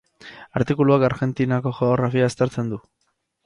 Artikuluak 0.59 1.05
Argentinako 1.11 1.75
geografia 1.83 2.33
aztertzen 2.33 2.77
du. 2.77 2.85